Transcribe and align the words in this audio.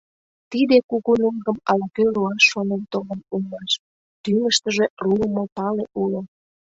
Тиде 0.51 0.77
кугу 0.89 1.13
нулгым 1.21 1.57
ала-кӧ 1.69 2.03
руаш 2.13 2.43
шонен 2.51 2.83
толын 2.91 3.19
улмаш: 3.33 3.71
тӱҥыштыжӧ 4.23 4.85
руымо 5.03 5.43
пале 5.55 5.85
уло. 6.01 6.21